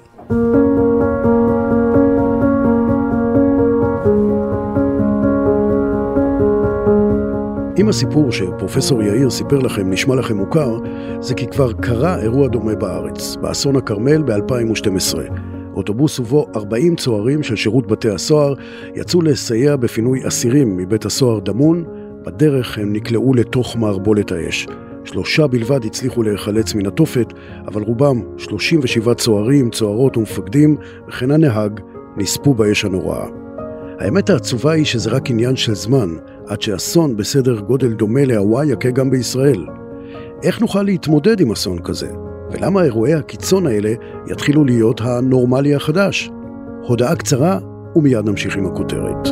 אם 7.81 7.89
הסיפור 7.89 8.31
שפרופסור 8.31 9.03
יאיר 9.03 9.29
סיפר 9.29 9.59
לכם 9.59 9.89
נשמע 9.89 10.15
לכם 10.15 10.37
מוכר, 10.37 10.77
זה 11.19 11.33
כי 11.33 11.47
כבר 11.47 11.73
קרה 11.73 12.19
אירוע 12.21 12.47
דומה 12.47 12.75
בארץ, 12.75 13.35
באסון 13.35 13.75
הכרמל 13.75 14.21
ב-2012. 14.21 15.17
אוטובוס 15.73 16.19
ובו 16.19 16.47
40 16.55 16.95
צוערים 16.95 17.43
של 17.43 17.55
שירות 17.55 17.87
בתי 17.87 18.09
הסוהר 18.09 18.53
יצאו 18.95 19.21
לסייע 19.21 19.75
בפינוי 19.75 20.27
אסירים 20.27 20.77
מבית 20.77 21.05
הסוהר 21.05 21.39
דמון, 21.39 21.83
בדרך 22.25 22.77
הם 22.77 22.93
נקלעו 22.93 23.33
לתוך 23.33 23.77
מערבולת 23.77 24.31
האש. 24.31 24.67
שלושה 25.03 25.47
בלבד 25.47 25.85
הצליחו 25.85 26.23
להיחלץ 26.23 26.73
מן 26.73 26.85
התופת, 26.85 27.33
אבל 27.67 27.81
רובם, 27.81 28.21
37 28.37 29.13
צוערים, 29.13 29.69
צוערות 29.69 30.17
ומפקדים, 30.17 30.77
וכן 31.07 31.31
הנהג, 31.31 31.79
נספו 32.17 32.53
באש 32.53 32.85
הנוראה. 32.85 33.25
האמת 33.99 34.29
העצובה 34.29 34.71
היא 34.71 34.85
שזה 34.85 35.09
רק 35.09 35.29
עניין 35.29 35.55
של 35.55 35.75
זמן, 35.75 36.09
עד 36.51 36.61
שאסון 36.61 37.17
בסדר 37.17 37.59
גודל 37.59 37.93
דומה 37.93 38.25
להוואי 38.25 38.67
יכה 38.67 38.91
גם 38.91 39.09
בישראל. 39.09 39.65
איך 40.43 40.61
נוכל 40.61 40.83
להתמודד 40.83 41.39
עם 41.39 41.51
אסון 41.51 41.79
כזה? 41.83 42.07
ולמה 42.51 42.83
אירועי 42.83 43.13
הקיצון 43.13 43.67
האלה 43.67 43.93
יתחילו 44.27 44.65
להיות 44.65 45.01
הנורמלי 45.01 45.75
החדש? 45.75 46.29
הודעה 46.87 47.15
קצרה 47.15 47.59
ומיד 47.95 48.25
נמשיך 48.25 48.55
עם 48.57 48.65
הכותרת. 48.65 49.27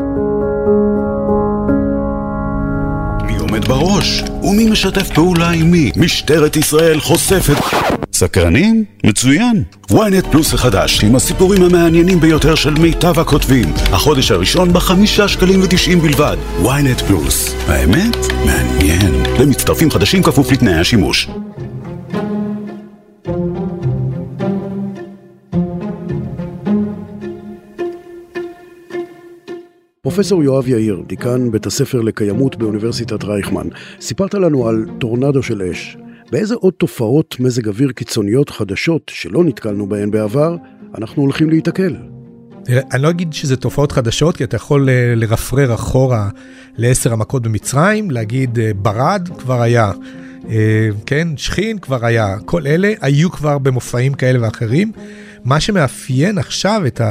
מי 3.25 3.37
עומד 3.39 3.65
בראש? 3.67 4.23
ומי 4.43 4.69
משתף 4.69 5.09
פעולה 5.15 5.49
עם 5.49 5.71
מי? 5.71 5.91
משטרת 5.97 6.55
ישראל 6.55 6.99
חושפת... 6.99 7.98
סקרנים? 8.19 8.85
מצוין. 9.05 9.63
ynet 9.91 10.31
פלוס 10.31 10.53
החדש, 10.53 11.03
עם 11.03 11.15
הסיפורים 11.15 11.63
המעניינים 11.63 12.19
ביותר 12.19 12.55
של 12.55 12.73
מיטב 12.73 13.19
הכותבים. 13.19 13.65
החודש 13.91 14.31
הראשון 14.31 14.73
בחמישה 14.73 15.27
שקלים 15.27 15.61
ותשעים 15.63 15.99
בלבד. 15.99 16.37
ynet 16.63 17.03
פלוס. 17.07 17.55
האמת? 17.67 18.15
מעניין. 18.45 19.13
למצטרפים 19.39 19.91
חדשים 19.91 20.23
כפוף 20.23 20.51
לתנאי 20.51 20.73
השימוש. 20.73 21.29
פרופסור 30.01 30.43
יואב 30.43 30.67
יאיר, 30.67 31.03
דיקן 31.07 31.51
בית 31.51 31.65
הספר 31.65 32.01
לקיימות 32.01 32.55
באוניברסיטת 32.55 33.23
רייכמן, 33.23 33.67
סיפרת 34.01 34.33
לנו 34.33 34.67
על 34.67 34.85
טורנדו 34.99 35.43
של 35.43 35.61
אש. 35.61 35.97
באיזה 36.31 36.55
עוד 36.55 36.73
תופעות 36.73 37.35
מזג 37.39 37.67
אוויר 37.67 37.91
קיצוניות 37.91 38.49
חדשות 38.49 39.11
שלא 39.13 39.43
נתקלנו 39.43 39.89
בהן 39.89 40.11
בעבר, 40.11 40.55
אנחנו 40.97 41.21
הולכים 41.21 41.49
להיתקל? 41.49 41.95
אני 42.67 43.01
לא 43.01 43.09
אגיד 43.09 43.33
שזה 43.33 43.55
תופעות 43.55 43.91
חדשות, 43.91 44.37
כי 44.37 44.43
אתה 44.43 44.55
יכול 44.55 44.89
אה, 44.89 45.13
לרפרר 45.15 45.73
אחורה 45.73 46.29
לעשר 46.77 47.13
המכות 47.13 47.43
במצרים, 47.43 48.11
להגיד 48.11 48.59
אה, 48.59 48.71
ברד 48.75 49.29
כבר 49.37 49.61
היה, 49.61 49.91
אה, 50.49 50.89
כן, 51.05 51.27
שכין 51.37 51.77
כבר 51.77 52.05
היה, 52.05 52.37
כל 52.45 52.67
אלה 52.67 52.93
היו 53.01 53.31
כבר 53.31 53.57
במופעים 53.57 54.13
כאלה 54.13 54.41
ואחרים. 54.41 54.91
מה 55.43 55.59
שמאפיין 55.59 56.37
עכשיו 56.37 56.81
את 56.87 57.01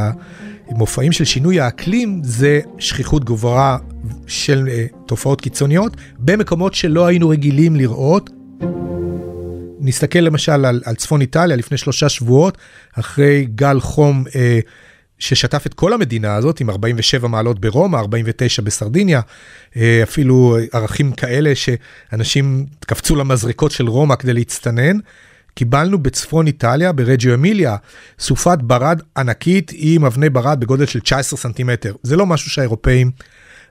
המופעים 0.69 1.13
של 1.13 1.25
שינוי 1.25 1.61
האקלים 1.61 2.21
זה 2.25 2.61
שכיחות 2.79 3.25
גבוהה 3.25 3.79
של 4.27 4.69
תופעות 5.07 5.41
קיצוניות 5.41 5.97
במקומות 6.19 6.75
שלא 6.75 7.07
היינו 7.07 7.29
רגילים 7.29 7.77
לראות. 7.77 8.31
נסתכל 9.81 10.19
למשל 10.19 10.65
על, 10.65 10.81
על 10.85 10.95
צפון 10.95 11.21
איטליה 11.21 11.57
לפני 11.57 11.79
שלושה 11.79 12.09
שבועות, 12.09 12.59
אחרי 12.99 13.47
גל 13.55 13.81
חום 13.81 14.25
אה, 14.35 14.61
ששטף 15.19 15.67
את 15.67 15.75
כל 15.75 15.93
המדינה 15.93 16.35
הזאת, 16.35 16.61
עם 16.61 16.71
47 16.71 17.29
מעלות 17.29 17.61
ברומא, 17.61 17.99
49 17.99 18.63
בסרדיניה, 18.63 19.21
אה, 19.77 20.01
אפילו 20.03 20.57
ערכים 20.73 21.13
כאלה 21.13 21.53
שאנשים 21.55 22.67
קפצו 22.87 23.17
למזרקות 23.17 23.71
של 23.71 23.89
רומא 23.89 24.17
כדי 24.17 24.33
להצטנן. 24.33 24.99
קיבלנו 25.55 25.99
בצפון 25.99 26.47
איטליה, 26.47 26.93
ברג'יו 26.93 27.35
אמיליה, 27.35 27.77
סופת 28.19 28.59
ברד 28.63 29.03
ענקית 29.17 29.73
עם 29.75 30.05
אבני 30.05 30.31
ברד 30.31 30.61
בגודל 30.61 30.87
של 30.87 31.01
19 31.01 31.39
סנטימטר. 31.39 31.95
זה 32.03 32.17
לא 32.17 32.27
משהו 32.27 32.51
שהאירופאים 32.51 33.11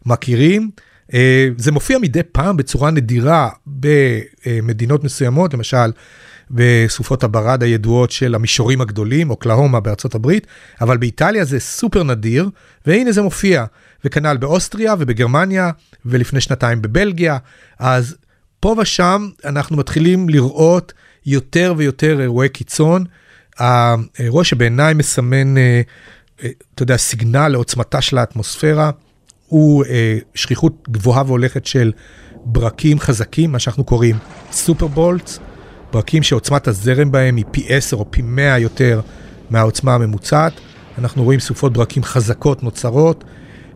מכירים. 0.06 0.70
אה, 1.14 1.50
זה 1.58 1.72
מופיע 1.72 1.98
מדי 1.98 2.24
פעם 2.32 2.58
בצורה 2.58 2.92
נדירה 2.92 3.50
במדינות 3.66 5.04
מסוימות, 5.04 5.54
למשל 5.54 5.92
בסופות 6.52 7.24
הברד 7.24 7.64
הידועות 7.64 8.12
של 8.12 8.36
המישורים 8.36 8.82
הגדולים, 8.82 9.30
אוקלהומה 9.30 9.80
בארצות 9.80 10.16
הברית, 10.16 10.48
אבל 10.82 10.98
באיטליה 10.98 11.46
זה 11.46 11.60
סופר 11.60 12.04
נדיר, 12.04 12.50
והנה 12.86 13.12
זה 13.12 13.22
מופיע, 13.22 13.66
וכנ"ל 14.06 14.38
באוסטריה 14.38 14.96
ובגרמניה, 15.00 15.72
ולפני 16.06 16.42
שנתיים 16.42 16.82
בבלגיה, 16.82 17.38
אז 17.80 18.16
פה 18.60 18.76
ושם 18.82 19.30
אנחנו 19.46 19.78
מתחילים 19.78 20.30
לראות 20.30 20.94
יותר 21.26 21.74
ויותר 21.78 22.22
אירועי 22.22 22.50
קיצון. 22.50 23.06
האירוע 23.60 24.44
שבעיניי 24.44 24.94
מסמן, 24.94 25.58
אה, 25.58 25.82
אה, 26.44 26.50
אתה 26.76 26.84
יודע, 26.84 26.98
סיגנל 26.98 27.48
לעוצמתה 27.48 28.02
של 28.02 28.18
האטמוספירה. 28.18 28.92
הוא 29.48 29.86
אה, 29.86 30.18
שכיחות 30.36 30.88
גבוהה 30.92 31.24
והולכת 31.27 31.66
של 31.66 31.92
ברקים 32.46 33.00
חזקים, 33.00 33.51
מה 33.51 33.60
שאנחנו 33.60 33.84
קוראים 33.84 34.16
סופר 34.51 34.88
בולטס, 34.88 35.39
ברקים 35.94 36.24
שעוצמת 36.24 36.68
הזרם 36.68 37.12
בהם 37.12 37.36
היא 37.36 37.46
פי 37.51 37.66
10 37.70 37.98
או 37.98 38.06
פי 38.10 38.22
100 38.22 38.60
יותר 38.60 39.01
מהעוצמה 39.50 39.96
הממוצעת. 39.96 40.54
אנחנו 40.98 41.24
רואים 41.24 41.39
סופות 41.39 41.74
ברקים 41.74 42.04
חזקות 42.04 42.63
נוצרות 42.63 43.24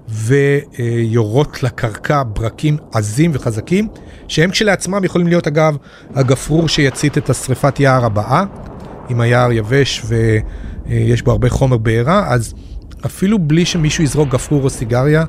ויורות 0.10 1.64
לקרקע 1.64 2.24
ברקים 2.34 2.78
עזים 2.94 3.32
וחזקים, 3.34 3.88
שהם 4.28 4.52
כשלעצמם 4.52 5.04
יכולים 5.04 5.28
להיות 5.28 5.48
אגב 5.48 5.78
הגפרור 6.16 6.70
שיצית 6.70 7.18
את 7.18 7.30
השריפת 7.30 7.80
יער 7.80 8.06
הבאה, 8.06 8.44
אם 9.12 9.22
היער 9.22 9.52
יבש 9.52 10.02
ויש 10.06 11.22
בו 11.22 11.32
הרבה 11.32 11.50
חומר 11.50 11.78
בעירה, 11.78 12.34
אז 12.34 12.54
אפילו 13.06 13.40
בלי 13.40 13.66
שמישהו 13.66 14.04
יזרוק 14.04 14.30
גפרור 14.30 14.64
או 14.64 14.70
סיגריה, 14.70 15.26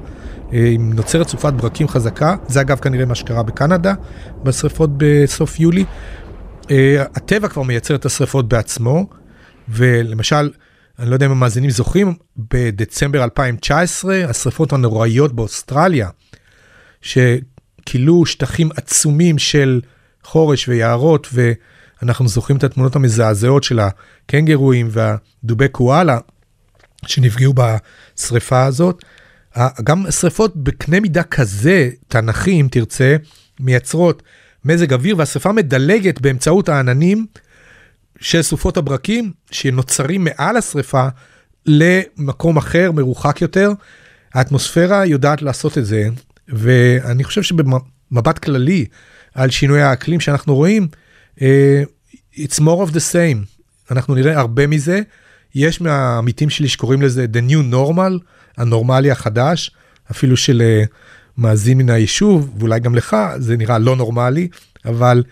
אם 0.53 0.93
נוצרת 0.95 1.29
סופת 1.29 1.53
ברקים 1.53 1.89
חזקה, 1.89 2.37
זה 2.49 2.61
אגב 2.61 2.79
כנראה 2.79 3.05
מה 3.05 3.15
שקרה 3.15 3.43
בקנדה 3.43 3.95
בשריפות 4.43 4.91
בסוף 4.97 5.61
יולי. 5.61 5.85
אה, 6.71 7.05
הטבע 7.15 7.49
כבר 7.49 7.63
מייצר 7.63 7.95
את 7.95 8.07
השריפות 8.07 8.49
בעצמו, 8.49 9.07
ולמשל, 9.69 10.51
אני 10.99 11.11
לא 11.11 11.15
יודע 11.15 11.27
אם 11.27 11.31
המאזינים 11.31 11.71
זוכרים, 11.71 12.15
בדצמבר 12.37 13.25
2019, 13.25 14.25
השריפות 14.29 14.73
הנוראיות 14.73 15.33
באוסטרליה, 15.33 16.09
שכילו 17.03 18.27
שטחים 18.27 18.71
עצומים 18.77 19.39
של 19.39 19.81
חורש 20.25 20.69
ויערות, 20.69 21.29
ואנחנו 21.33 22.29
זוכרים 22.29 22.57
את 22.57 22.65
התמונות 22.65 22.97
המזעזעות 22.97 23.65
של 23.65 23.81
הקנגרואים 23.81 24.89
והדובי 24.91 25.69
קואלה 25.69 26.19
שנפגעו 27.07 27.55
בשריפה 27.55 28.65
הזאת. 28.65 29.05
גם 29.85 30.11
שריפות 30.11 30.57
בקנה 30.57 31.01
מידה 31.01 31.23
כזה, 31.23 31.91
תנכי 32.09 32.61
אם 32.61 32.69
תרצה, 32.71 33.17
מייצרות 33.61 34.23
מזג 34.65 34.93
אוויר 34.93 35.19
והשריפה 35.19 35.53
מדלגת 35.53 36.21
באמצעות 36.21 36.69
העננים 36.69 37.27
של 38.21 38.43
סופות 38.43 38.77
הברקים 38.77 39.33
שנוצרים 39.51 40.25
מעל 40.25 40.57
השריפה 40.57 41.09
למקום 41.67 42.57
אחר, 42.57 42.93
מרוחק 42.93 43.43
יותר. 43.43 43.73
האטמוספירה 44.35 45.07
יודעת 45.07 45.43
לעשות 45.43 45.79
את 45.79 45.87
זה, 45.87 46.09
ואני 46.49 47.25
חושב 47.25 47.43
שבמבט 47.43 48.39
כללי 48.39 48.87
על 49.35 49.51
שינוי 49.51 49.83
האקלים 49.83 50.21
שאנחנו 50.21 50.55
רואים, 50.55 50.89
אה, 51.43 51.83
it's 52.35 52.61
more 52.61 52.89
of 52.89 52.93
the 52.93 53.13
same. 53.13 53.39
אנחנו 53.91 54.15
נראה 54.15 54.39
הרבה 54.39 54.67
מזה. 54.67 55.01
יש 55.55 55.81
מהעמיתים 55.81 56.51
שלי 56.51 56.69
שקוראים 56.69 57.03
לזה 57.03 57.27
the 57.33 57.51
new 57.51 57.75
normal, 57.75 58.25
הנורמלי 58.57 59.11
החדש, 59.11 59.71
אפילו 60.11 60.37
של 60.37 60.63
אה, 60.63 60.85
מאזין 61.39 61.79
מן 61.79 61.91
היישוב, 61.91 62.55
ואולי 62.59 62.81
גם 62.81 62.95
לך, 62.95 63.17
זה 63.39 63.57
נראה 63.57 63.79
לא 63.79 63.97
נורמלי, 63.97 64.49
אבל 64.85 65.23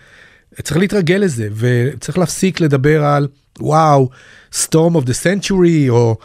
צריך 0.61 0.77
להתרגל 0.77 1.15
לזה, 1.15 1.47
וצריך 1.55 2.17
להפסיק 2.17 2.59
לדבר 2.59 3.05
על 3.05 3.27
וואו, 3.59 4.09
storm 4.53 4.95
of 4.95 5.05
the 5.05 5.13
century, 5.23 5.89
או 5.89 6.17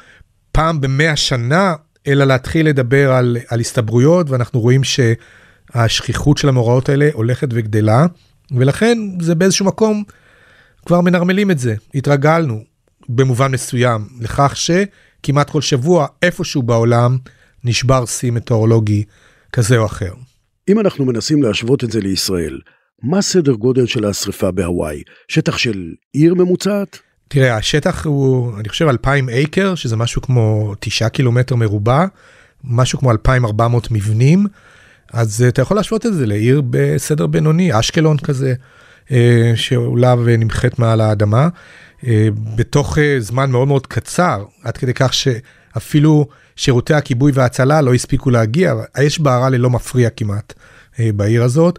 פעם 0.52 0.80
במאה 0.80 1.16
שנה, 1.16 1.74
אלא 2.06 2.24
להתחיל 2.24 2.68
לדבר 2.68 3.12
על, 3.12 3.36
על 3.48 3.60
הסתברויות, 3.60 4.30
ואנחנו 4.30 4.60
רואים 4.60 4.80
שהשכיחות 4.84 6.38
של 6.38 6.48
המאורעות 6.48 6.88
האלה 6.88 7.08
הולכת 7.12 7.48
וגדלה, 7.52 8.06
ולכן 8.50 8.98
זה 9.20 9.34
באיזשהו 9.34 9.66
מקום, 9.66 10.04
כבר 10.86 11.00
מנרמלים 11.00 11.50
את 11.50 11.58
זה, 11.58 11.74
התרגלנו 11.94 12.75
במובן 13.08 13.52
מסוים 13.52 14.06
לכך 14.20 14.54
שכמעט 14.56 15.50
כל 15.50 15.60
שבוע 15.60 16.06
איפשהו 16.22 16.62
בעולם 16.62 17.18
נשבר 17.64 18.06
שיא 18.06 18.32
מטאורולוגי 18.32 19.04
כזה 19.52 19.76
או 19.76 19.86
אחר. 19.86 20.12
אם 20.68 20.80
אנחנו 20.80 21.04
מנסים 21.04 21.42
להשוות 21.42 21.84
את 21.84 21.90
זה 21.90 22.00
לישראל, 22.00 22.60
מה 23.02 23.22
סדר 23.22 23.52
גודל 23.52 23.86
של 23.86 24.04
השריפה 24.04 24.50
בהוואי? 24.50 25.02
שטח 25.28 25.58
של 25.58 25.92
עיר 26.12 26.34
ממוצעת? 26.34 26.98
תראה, 27.28 27.56
השטח 27.56 28.06
הוא, 28.06 28.58
אני 28.58 28.68
חושב, 28.68 28.88
2,000 28.88 29.28
אייקר, 29.28 29.74
שזה 29.74 29.96
משהו 29.96 30.22
כמו 30.22 30.74
9 30.80 31.08
קילומטר 31.08 31.56
מרובע, 31.56 32.06
משהו 32.64 32.98
כמו 32.98 33.10
2,400 33.10 33.90
מבנים, 33.90 34.46
אז 35.12 35.44
אתה 35.48 35.62
יכול 35.62 35.76
להשוות 35.76 36.06
את 36.06 36.14
זה 36.14 36.26
לעיר 36.26 36.62
בסדר 36.70 37.26
בינוני, 37.26 37.78
אשקלון 37.78 38.18
כזה, 38.18 38.54
אה, 39.10 39.52
שעולה 39.54 40.14
ונמחית 40.24 40.78
מעל 40.78 41.00
האדמה, 41.00 41.42
אה, 41.42 41.48
בתוך 42.56 42.98
אה, 42.98 43.16
זמן 43.20 43.50
מאוד 43.50 43.68
מאוד 43.68 43.86
קצר, 43.86 44.44
עד 44.62 44.76
כדי 44.76 44.94
כך 44.94 45.14
שאפילו 45.14 46.26
שירותי 46.56 46.94
הכיבוי 46.94 47.32
וההצלה 47.34 47.80
לא 47.80 47.94
הספיקו 47.94 48.30
להגיע, 48.30 48.74
האש 48.94 49.18
בערה 49.18 49.50
ללא 49.50 49.70
מפריע 49.70 50.10
כמעט 50.10 50.52
בעיר 50.98 51.42
הזאת. 51.42 51.78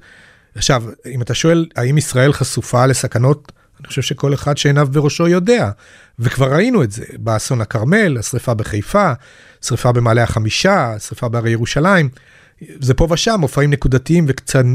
עכשיו, 0.56 0.84
אם 1.06 1.22
אתה 1.22 1.34
שואל 1.34 1.66
האם 1.76 1.98
ישראל 1.98 2.34
חשופה 2.34 2.86
לסכנות, 2.86 3.52
אני 3.80 3.88
חושב 3.88 4.02
שכל 4.02 4.34
אחד 4.34 4.58
שעיניו 4.58 4.88
בראשו 4.92 5.28
יודע, 5.28 5.72
וכבר 6.20 6.54
ראינו 6.54 6.84
את 6.84 6.92
זה 6.92 7.04
באסון 7.18 7.62
הכרמל, 7.62 8.18
השרפה 8.18 8.54
בחיפה, 8.54 9.12
שרפה 9.62 9.92
במעלה 9.92 10.24
החמישה, 10.24 11.00
שרפה 11.00 11.30
בהרי 11.30 11.52
ירושלים, 11.52 12.10
זה 12.80 12.94
פה 12.94 13.08
ושם 13.12 13.38
מופעים 13.40 13.70
נקודתיים 13.72 14.26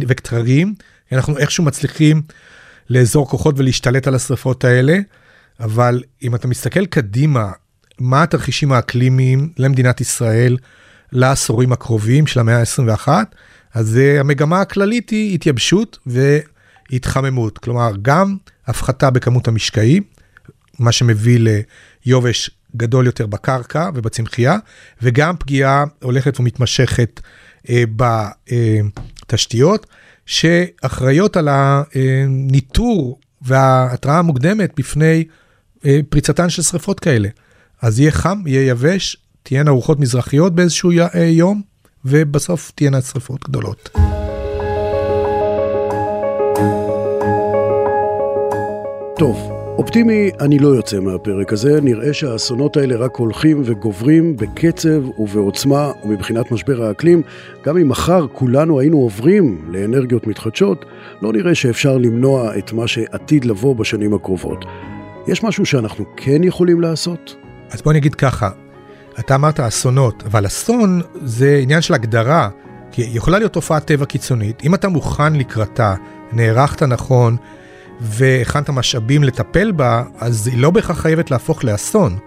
וקצרים, 0.08 0.74
אנחנו 1.12 1.38
איכשהו 1.38 1.64
מצליחים 1.64 2.22
לאזור 2.90 3.28
כוחות 3.28 3.58
ולהשתלט 3.58 4.06
על 4.06 4.14
השרפות 4.14 4.64
האלה, 4.64 4.98
אבל 5.62 6.02
אם 6.22 6.34
אתה 6.34 6.48
מסתכל 6.48 6.86
קדימה, 6.86 7.52
מה 7.98 8.22
התרחישים 8.22 8.72
האקלימיים 8.72 9.52
למדינת 9.58 10.00
ישראל 10.00 10.56
לעשורים 11.12 11.72
הקרובים 11.72 12.26
של 12.26 12.40
המאה 12.40 12.58
ה-21, 12.58 13.08
אז 13.74 13.98
המגמה 14.20 14.60
הכללית 14.60 15.10
היא 15.10 15.34
התייבשות 15.34 15.98
והתחממות, 16.06 17.58
כלומר 17.58 17.92
גם 18.02 18.36
הפחתה 18.66 19.10
בכמות 19.10 19.48
המשקעים, 19.48 20.02
מה 20.78 20.92
שמביא 20.92 21.38
ליובש 22.06 22.50
גדול 22.76 23.06
יותר 23.06 23.26
בקרקע 23.26 23.90
ובצמחייה, 23.94 24.56
וגם 25.02 25.36
פגיעה 25.36 25.84
הולכת 26.02 26.40
ומתמשכת 26.40 27.20
אה, 27.70 27.84
בתשתיות, 29.26 29.86
שאחראיות 30.26 31.36
על 31.36 31.48
הניטור 31.50 33.20
וההתראה 33.42 34.18
המוקדמת 34.18 34.72
בפני 34.76 35.24
אה, 35.28 35.41
פריצתן 36.08 36.50
של 36.50 36.62
שריפות 36.62 37.00
כאלה. 37.00 37.28
אז 37.82 38.00
יהיה 38.00 38.10
חם, 38.10 38.38
יהיה 38.46 38.68
יבש, 38.68 39.16
תהיינה 39.42 39.70
רוחות 39.70 40.00
מזרחיות 40.00 40.54
באיזשהו 40.54 40.90
אה, 41.14 41.24
יום, 41.24 41.62
ובסוף 42.04 42.72
תהיינה 42.74 43.00
שריפות 43.00 43.44
גדולות. 43.48 43.90
טוב, 49.18 49.36
אופטימי 49.78 50.30
אני 50.40 50.58
לא 50.58 50.68
יוצא 50.68 51.00
מהפרק 51.00 51.52
הזה, 51.52 51.80
נראה 51.80 52.12
שהאסונות 52.12 52.76
האלה 52.76 52.96
רק 52.96 53.16
הולכים 53.16 53.62
וגוברים 53.64 54.36
בקצב 54.36 55.20
ובעוצמה 55.20 55.92
ומבחינת 56.04 56.50
משבר 56.50 56.82
האקלים, 56.82 57.22
גם 57.64 57.76
אם 57.78 57.88
מחר 57.88 58.26
כולנו 58.32 58.80
היינו 58.80 58.98
עוברים 58.98 59.68
לאנרגיות 59.68 60.26
מתחדשות, 60.26 60.84
לא 61.22 61.32
נראה 61.32 61.54
שאפשר 61.54 61.98
למנוע 61.98 62.58
את 62.58 62.72
מה 62.72 62.86
שעתיד 62.86 63.44
לבוא 63.44 63.76
בשנים 63.76 64.14
הקרובות. 64.14 64.64
יש 65.26 65.44
משהו 65.44 65.66
שאנחנו 65.66 66.04
כן 66.16 66.44
יכולים 66.44 66.80
לעשות? 66.80 67.36
אז 67.70 67.82
בוא 67.82 67.92
נגיד 67.92 68.14
ככה, 68.14 68.50
אתה 69.18 69.34
אמרת 69.34 69.60
אסונות, 69.60 70.22
אבל 70.26 70.46
אסון 70.46 71.00
זה 71.24 71.58
עניין 71.62 71.80
של 71.80 71.94
הגדרה, 71.94 72.48
כי 72.92 73.02
יכולה 73.02 73.38
להיות 73.38 73.52
תופעת 73.52 73.84
טבע 73.84 74.04
קיצונית, 74.04 74.62
אם 74.64 74.74
אתה 74.74 74.88
מוכן 74.88 75.32
לקראתה, 75.32 75.94
נערכת 76.32 76.82
נכון, 76.82 77.36
והכנת 78.00 78.70
משאבים 78.70 79.24
לטפל 79.24 79.72
בה, 79.72 80.04
אז 80.18 80.46
היא 80.46 80.58
לא 80.58 80.70
בהכרח 80.70 81.00
חייבת 81.00 81.30
להפוך 81.30 81.64
לאסון, 81.64 82.18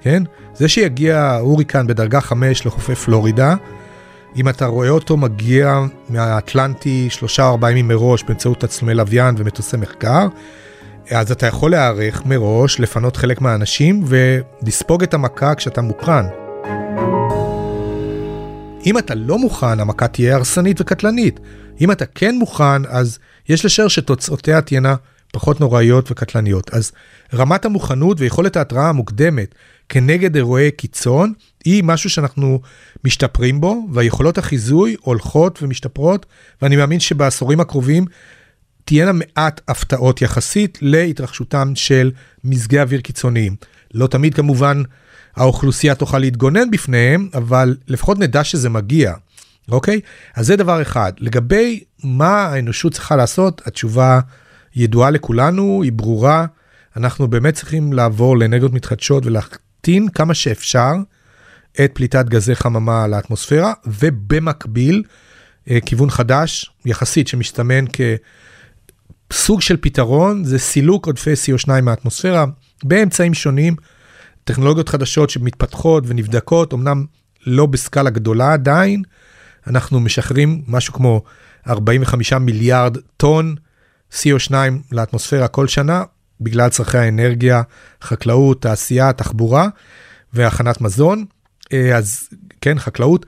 כן? 0.00 0.22
זה 0.54 0.68
שיגיע 0.68 1.38
הוריקן 1.40 1.86
בדרגה 1.86 2.20
5 2.20 2.66
לחופי 2.66 2.94
פלורידה, 2.94 3.54
אם 4.36 4.48
אתה 4.48 4.66
רואה 4.66 4.88
אותו 4.88 5.16
מגיע 5.16 5.80
מהאטלנטי 6.08 7.06
שלושה 7.10 7.44
או 7.44 7.50
ארבעה 7.50 7.70
ימים 7.70 7.88
מראש 7.88 8.22
באמצעות 8.22 8.60
תצלומי 8.60 8.94
לוויין 8.94 9.34
ומטוסי 9.38 9.76
מחקר, 9.76 10.26
אז 11.14 11.32
אתה 11.32 11.46
יכול 11.46 11.70
להיערך 11.70 12.26
מראש, 12.26 12.80
לפנות 12.80 13.16
חלק 13.16 13.40
מהאנשים 13.40 14.04
ולספוג 14.06 15.02
את 15.02 15.14
המכה 15.14 15.54
כשאתה 15.54 15.80
מוכן. 15.80 16.24
אם 18.86 18.98
אתה 18.98 19.14
לא 19.14 19.38
מוכן, 19.38 19.80
המכה 19.80 20.08
תהיה 20.08 20.36
הרסנית 20.36 20.80
וקטלנית. 20.80 21.40
אם 21.80 21.90
אתה 21.90 22.06
כן 22.06 22.34
מוכן, 22.38 22.84
אז 22.88 23.18
יש 23.48 23.64
לשער 23.64 23.88
שתוצאותיה 23.88 24.60
תהיינה 24.60 24.94
פחות 25.32 25.60
נוראיות 25.60 26.10
וקטלניות. 26.10 26.70
אז 26.74 26.92
רמת 27.34 27.64
המוכנות 27.64 28.20
ויכולת 28.20 28.56
ההתראה 28.56 28.88
המוקדמת 28.88 29.54
כנגד 29.88 30.36
אירועי 30.36 30.70
קיצון 30.70 31.32
היא 31.64 31.84
משהו 31.84 32.10
שאנחנו 32.10 32.60
משתפרים 33.04 33.60
בו, 33.60 33.86
והיכולות 33.92 34.38
החיזוי 34.38 34.96
הולכות 35.00 35.62
ומשתפרות, 35.62 36.26
ואני 36.62 36.76
מאמין 36.76 37.00
שבעשורים 37.00 37.60
הקרובים 37.60 38.04
תהיינה 38.84 39.12
מעט 39.12 39.60
הפתעות 39.68 40.22
יחסית 40.22 40.78
להתרחשותם 40.82 41.72
של 41.74 42.10
מזגי 42.44 42.80
אוויר 42.80 43.00
קיצוניים. 43.00 43.56
לא 43.94 44.06
תמיד 44.06 44.34
כמובן 44.34 44.82
האוכלוסייה 45.36 45.94
תוכל 45.94 46.18
להתגונן 46.18 46.70
בפניהם, 46.70 47.28
אבל 47.34 47.76
לפחות 47.88 48.18
נדע 48.18 48.44
שזה 48.44 48.68
מגיע, 48.68 49.14
אוקיי? 49.70 50.00
אז 50.34 50.46
זה 50.46 50.56
דבר 50.56 50.82
אחד. 50.82 51.12
לגבי 51.18 51.84
מה 52.04 52.46
האנושות 52.46 52.92
צריכה 52.92 53.16
לעשות, 53.16 53.62
התשובה 53.66 54.20
ידועה 54.76 55.10
לכולנו, 55.10 55.82
היא 55.82 55.92
ברורה. 55.92 56.46
אנחנו 56.96 57.28
באמת 57.28 57.54
צריכים 57.54 57.92
לעבור 57.92 58.38
לאנרגיות 58.38 58.72
מתחדשות 58.72 59.26
ולהקטין 59.26 60.08
כמה 60.08 60.34
שאפשר 60.34 60.92
את 61.84 61.90
פליטת 61.94 62.26
גזי 62.28 62.54
חממה 62.54 63.06
לאטמוספירה, 63.06 63.72
ובמקביל, 63.86 65.02
אה, 65.70 65.78
כיוון 65.86 66.10
חדש 66.10 66.70
יחסית 66.84 67.28
שמסתמן 67.28 67.84
כסוג 69.32 69.60
של 69.60 69.76
פתרון, 69.80 70.44
זה 70.44 70.58
סילוק 70.58 71.06
עודפי 71.06 71.32
CO2 71.32 71.80
מהאטמוספירה 71.82 72.44
באמצעים 72.84 73.34
שונים, 73.34 73.76
טכנולוגיות 74.44 74.88
חדשות 74.88 75.30
שמתפתחות 75.30 76.04
ונבדקות, 76.06 76.74
אמנם 76.74 77.04
לא 77.46 77.66
בסקאלה 77.66 78.10
גדולה 78.10 78.52
עדיין, 78.52 79.02
אנחנו 79.66 80.00
משחררים 80.00 80.62
משהו 80.68 80.94
כמו 80.94 81.22
45 81.68 82.32
מיליארד 82.32 82.96
טון 83.16 83.54
CO2 84.12 84.52
לאטמוספירה 84.92 85.48
כל 85.48 85.68
שנה, 85.68 86.04
בגלל 86.40 86.68
צרכי 86.68 86.98
האנרגיה, 86.98 87.62
חקלאות, 88.02 88.62
תעשייה, 88.62 89.12
תחבורה 89.12 89.68
והכנת 90.32 90.80
מזון. 90.80 91.24
אה, 91.72 91.96
אז 91.96 92.28
כן, 92.60 92.78
חקלאות. 92.78 93.26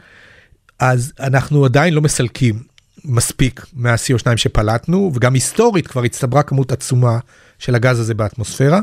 אז 0.78 1.12
אנחנו 1.20 1.64
עדיין 1.64 1.94
לא 1.94 2.00
מסלקים 2.00 2.73
מספיק 3.04 3.66
מה-CO2 3.72 4.36
שפלטנו, 4.36 5.10
וגם 5.14 5.34
היסטורית 5.34 5.86
כבר 5.86 6.02
הצטברה 6.02 6.42
כמות 6.42 6.72
עצומה 6.72 7.18
של 7.58 7.74
הגז 7.74 8.00
הזה 8.00 8.14
באטמוספירה. 8.14 8.80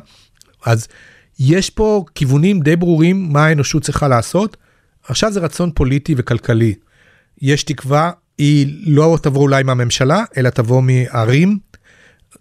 אז 0.65 0.88
יש 1.39 1.69
פה 1.69 2.06
כיוונים 2.15 2.60
די 2.60 2.76
ברורים 2.76 3.34
מה 3.34 3.45
האנושות 3.45 3.84
צריכה 3.84 4.08
לעשות. 4.08 4.58
עכשיו 5.08 5.32
זה 5.32 5.39
רצון 5.39 5.71
פוליטי 5.76 6.15
וכלכלי. 6.17 6.74
יש 7.41 7.63
תקווה, 7.63 8.12
היא 8.38 8.67
לא 8.86 9.17
תבוא 9.21 9.41
אולי 9.41 9.63
מהממשלה, 9.63 10.24
אלא 10.38 10.50
תבוא 10.50 10.82
מערים, 10.82 11.60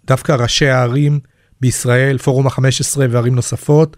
דווקא 0.05 0.31
ראשי 0.31 0.67
הערים 0.67 1.19
בישראל, 1.61 2.17
פורום 2.17 2.47
ה-15 2.47 2.97
וערים 3.09 3.35
נוספות, 3.35 3.97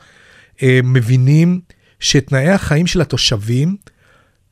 אה, 0.64 0.80
מבינים 0.84 1.62
שתנאי 2.00 2.50
החיים 2.50 2.88
של 2.88 3.02
התושבים 3.02 3.76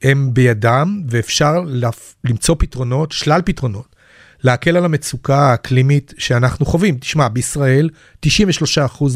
הם 0.04 0.34
בידם 0.34 1.02
ואפשר 1.08 1.64
למצוא 2.24 2.56
פתרונות, 2.60 3.12
שלל 3.12 3.42
פתרונות, 3.46 3.96
להקל 4.44 4.78
על 4.78 4.86
המצוקה 4.86 5.38
האקלימית 5.38 6.14
שאנחנו 6.18 6.66
חווים. 6.66 6.98
תשמע, 6.98 7.28
בישראל 7.28 7.90
93% 8.26 8.30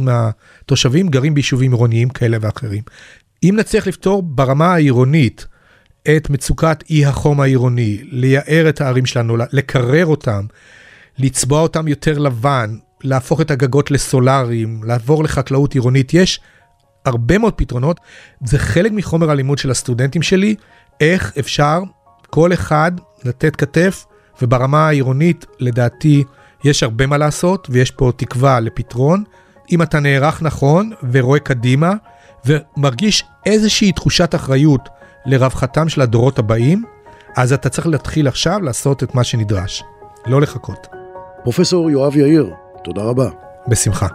מהתושבים 0.01 1.07
גרים 1.07 1.33
ביישובים 1.33 1.71
עירוניים 1.71 2.09
כאלה 2.09 2.37
ואחרים. 2.41 2.83
אם 3.43 3.55
נצליח 3.59 3.87
לפתור 3.87 4.23
ברמה 4.23 4.73
העירונית 4.73 5.47
את 6.15 6.29
מצוקת 6.29 6.83
אי 6.89 7.05
החום 7.05 7.41
העירוני, 7.41 7.99
לייער 8.03 8.69
את 8.69 8.81
הערים 8.81 9.05
שלנו, 9.05 9.37
לקרר 9.51 10.05
אותם, 10.05 10.45
לצבוע 11.19 11.61
אותם 11.61 11.87
יותר 11.87 12.17
לבן, 12.17 12.75
להפוך 13.03 13.41
את 13.41 13.51
הגגות 13.51 13.91
לסולאריים, 13.91 14.83
לעבור 14.83 15.23
לחקלאות 15.23 15.73
עירונית, 15.73 16.13
יש 16.13 16.39
הרבה 17.05 17.37
מאוד 17.37 17.53
פתרונות. 17.53 17.99
זה 18.45 18.59
חלק 18.59 18.91
מחומר 18.91 19.31
הלימוד 19.31 19.57
של 19.57 19.71
הסטודנטים 19.71 20.21
שלי, 20.21 20.55
איך 21.01 21.33
אפשר 21.39 21.79
כל 22.29 22.53
אחד 22.53 22.91
לתת 23.23 23.55
כתף, 23.55 24.05
וברמה 24.41 24.87
העירונית 24.87 25.45
לדעתי 25.59 26.23
יש 26.63 26.83
הרבה 26.83 27.05
מה 27.05 27.17
לעשות 27.17 27.67
ויש 27.71 27.91
פה 27.91 28.11
תקווה 28.15 28.59
לפתרון. 28.59 29.23
אם 29.71 29.81
אתה 29.81 29.99
נערך 29.99 30.41
נכון 30.41 30.91
ורואה 31.11 31.39
קדימה 31.39 31.93
ומרגיש 32.45 33.23
איזושהי 33.45 33.91
תחושת 33.91 34.35
אחריות 34.35 34.89
לרווחתם 35.25 35.89
של 35.89 36.01
הדורות 36.01 36.39
הבאים, 36.39 36.83
אז 37.37 37.53
אתה 37.53 37.69
צריך 37.69 37.87
להתחיל 37.87 38.27
עכשיו 38.27 38.61
לעשות 38.61 39.03
את 39.03 39.15
מה 39.15 39.23
שנדרש, 39.23 39.83
לא 40.25 40.41
לחכות. 40.41 40.87
פרופסור 41.43 41.91
יואב 41.91 42.15
יאיר, 42.15 42.53
תודה 42.83 43.01
רבה. 43.01 43.29
בשמחה. 43.67 44.07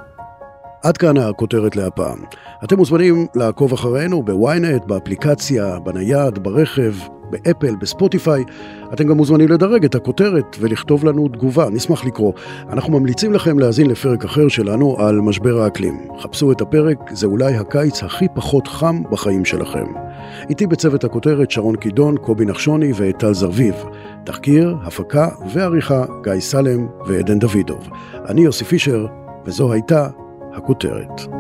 עד 0.83 0.97
כאן 0.97 1.17
הכותרת 1.17 1.77
להפעם. 1.77 2.19
אתם 2.65 2.77
מוזמנים 2.77 3.27
לעקוב 3.35 3.73
אחרינו 3.73 4.23
בוויינט, 4.23 4.85
באפליקציה, 4.85 5.79
בנייד, 5.79 6.39
ברכב, 6.39 6.93
באפל, 7.31 7.77
בספוטיפיי. 7.77 8.45
אתם 8.93 9.07
גם 9.07 9.17
מוזמנים 9.17 9.49
לדרג 9.49 9.85
את 9.85 9.95
הכותרת 9.95 10.57
ולכתוב 10.61 11.05
לנו 11.05 11.29
תגובה, 11.29 11.71
נשמח 11.71 12.05
לקרוא. 12.05 12.33
אנחנו 12.69 12.93
ממליצים 12.93 13.33
לכם 13.33 13.59
להאזין 13.59 13.91
לפרק 13.91 14.25
אחר 14.25 14.49
שלנו 14.49 14.97
על 14.99 15.21
משבר 15.21 15.63
האקלים. 15.63 15.99
חפשו 16.19 16.53
את 16.53 16.61
הפרק, 16.61 16.99
זה 17.13 17.27
אולי 17.27 17.55
הקיץ 17.55 18.03
הכי 18.03 18.27
פחות 18.35 18.67
חם 18.67 19.03
בחיים 19.11 19.45
שלכם. 19.45 19.85
איתי 20.49 20.67
בצוות 20.67 21.05
הכותרת 21.05 21.51
שרון 21.51 21.77
קידון, 21.77 22.17
קובי 22.17 22.45
נחשוני 22.45 22.93
וטל 22.97 23.35
זרביב. 23.35 23.75
תחקיר, 24.25 24.77
הפקה 24.83 25.29
ועריכה 25.55 26.05
גיא 26.25 26.41
סלם 26.41 26.87
ועדן 27.07 27.39
דוידוב. 27.39 27.89
אני 28.29 28.41
יוסי 28.41 28.65
פישר, 28.65 29.07
וזו 29.47 29.73
הייתה 29.73 30.09
הכותרת. 30.55 31.40